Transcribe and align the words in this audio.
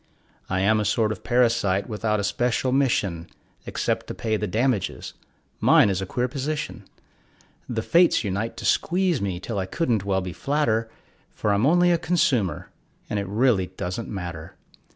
I 0.49 0.61
am 0.61 0.79
a 0.79 0.83
sort 0.83 1.11
of 1.11 1.23
parasite 1.23 1.87
without 1.87 2.19
a 2.19 2.23
special 2.23 2.71
mission 2.71 3.27
Except 3.67 4.07
to 4.07 4.15
pay 4.15 4.35
the 4.35 4.47
damages 4.47 5.13
mine 5.59 5.91
is 5.91 6.01
a 6.01 6.07
queer 6.07 6.27
position: 6.27 6.85
The 7.69 7.83
Fates 7.83 8.23
unite 8.23 8.57
to 8.57 8.65
squeeze 8.65 9.21
me 9.21 9.39
till 9.39 9.59
I 9.59 9.67
couldn't 9.67 10.03
well 10.03 10.21
be 10.21 10.33
flatter, 10.33 10.89
For 11.35 11.51
I'm 11.53 11.67
only 11.67 11.91
a 11.91 11.99
consumer, 11.99 12.71
and 13.11 13.19
it 13.19 13.27
really 13.27 13.67
doesn't 13.77 14.09
matter. 14.09 14.55